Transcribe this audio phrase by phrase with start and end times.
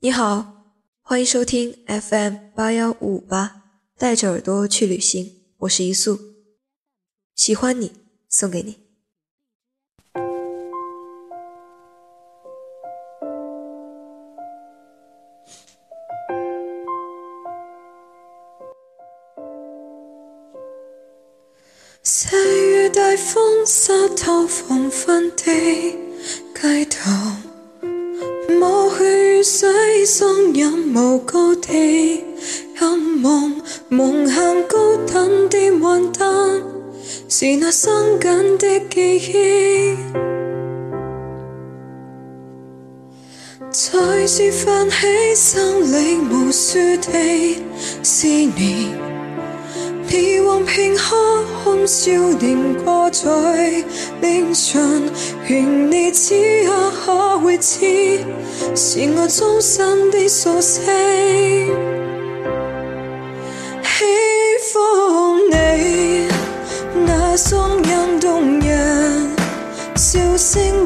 [0.00, 0.66] 你好，
[1.00, 3.64] 欢迎收听 FM 八幺五八，
[3.96, 6.18] 带着耳朵去旅行，我是一素，
[7.34, 7.90] 喜欢你，
[8.28, 8.76] 送给你。
[22.02, 22.38] 三
[22.68, 25.44] 月带风沙，透风帆的
[26.54, 27.35] 街头。
[30.06, 32.22] 深饮无高地，
[32.80, 33.60] 仰望
[33.90, 35.80] 望向高淡的云
[36.12, 36.62] 灯，
[37.28, 39.96] 是那生简的记忆，
[43.72, 45.58] 再次泛起心
[45.92, 46.76] 里无数
[47.10, 47.56] 的
[48.04, 49.15] 思念。
[50.10, 51.16] 以往片刻，
[51.64, 53.24] 欢笑年挂在
[54.20, 54.80] 脸上，
[55.48, 56.34] 愿你此
[56.66, 58.20] 刻可会知，
[58.76, 60.80] 是我衷心的所思。
[63.84, 64.02] 喜
[64.74, 66.28] 欢你
[67.06, 69.36] 那双眼动人，
[69.96, 70.85] 笑声。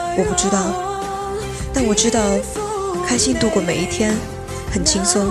[0.17, 0.65] 我不知道，
[1.73, 2.19] 但我知道，
[3.07, 4.13] 开心度过每一天，
[4.69, 5.21] 很轻松；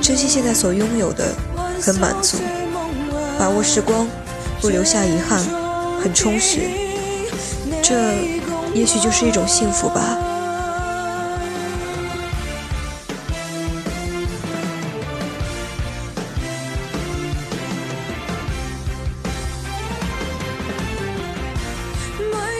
[0.00, 1.34] 珍惜现在所拥有的，
[1.82, 2.38] 很满足；
[3.36, 4.06] 把握时光，
[4.60, 5.42] 不留下遗憾，
[6.00, 6.60] 很充实。
[7.82, 8.12] 这
[8.74, 10.33] 也许就是一种幸福吧。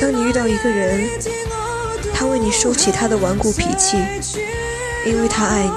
[0.00, 1.08] 当你遇到一个人，
[2.12, 3.96] 他为你收起他的顽固脾气，
[5.06, 5.70] 因为他爱你；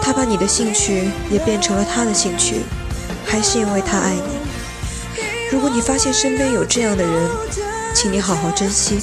[0.00, 2.62] 他把你的兴趣也变成了他的兴趣，
[3.24, 5.20] 还是因为他爱你。
[5.50, 7.30] 如果你发现身边有这样的人，
[7.94, 8.98] 请你好好珍惜。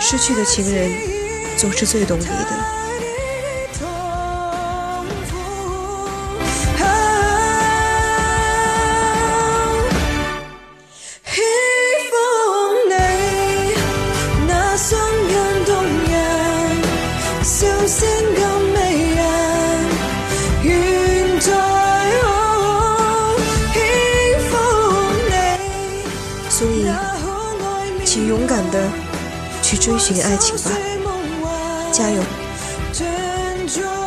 [0.00, 0.90] 失去的情人
[1.58, 2.79] 总是最懂你的。
[26.48, 26.86] 所以，
[28.04, 28.82] 请勇敢的
[29.62, 30.70] 去追寻爱情吧，
[31.90, 33.99] 加油！